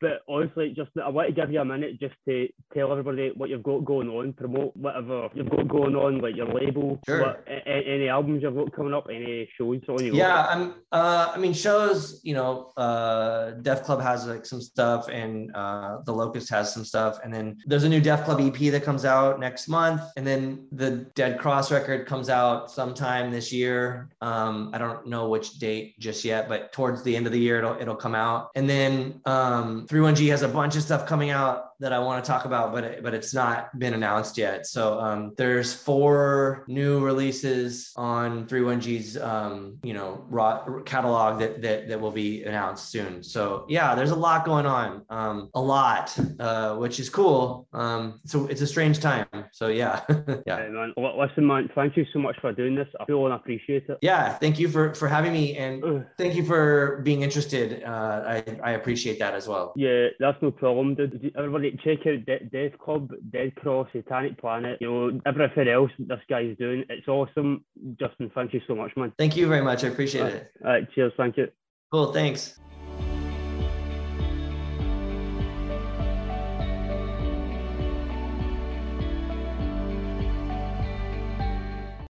[0.00, 3.50] but honestly, just I want to give you a minute just to tell everybody what
[3.50, 7.20] you've got going on, promote whatever you've got going on, like your label, Sure.
[7.20, 10.14] what, a, a- any albums you've got coming up, any shows on you.
[10.14, 10.74] yeah, I'm.
[10.92, 12.20] Uh, I mean, shows.
[12.24, 16.84] You know, uh, Deaf Club has like some stuff, and uh, the Locust has some
[16.84, 20.26] stuff, and then there's a new Deaf Club EP that comes out next month, and
[20.26, 24.08] then the Dead Cross record comes out sometime this year.
[24.20, 27.58] Um, I don't know which date just yet, but towards the end of the year
[27.58, 31.73] it'll it'll come out, and then um, 31G has a bunch of stuff coming out
[31.80, 34.66] that I want to talk about, but it, but it's not been announced yet.
[34.66, 41.88] So um, there's four new releases on 31G's um, you know raw catalog that that
[41.88, 43.22] that will be announced soon.
[43.22, 47.66] So yeah, there's a lot going on, um, a lot, uh, which is cool.
[47.72, 49.26] Um, so it's a strange time.
[49.52, 50.00] So yeah,
[50.46, 50.58] yeah.
[50.58, 50.92] Hey, man.
[50.96, 52.88] L- Listen, man, thank you so much for doing this.
[53.00, 53.98] I feel and appreciate it.
[54.02, 57.82] Yeah, thank you for for having me, and thank you for being interested.
[57.82, 59.72] Uh, I I appreciate that as well.
[59.76, 61.32] Yeah, that's no problem, dude.
[61.36, 64.78] Everybody, check out De- Deaf Club, Dead Cross, Satanic Planet.
[64.80, 66.84] You know everything else this guy's doing.
[66.88, 67.64] It's awesome,
[67.98, 68.30] Justin.
[68.34, 69.12] Thank you so much, man.
[69.18, 69.84] Thank you very much.
[69.84, 70.52] I appreciate it.
[70.64, 71.12] All right, cheers.
[71.16, 71.48] Thank you.
[71.90, 72.12] Cool.
[72.12, 72.58] Thanks.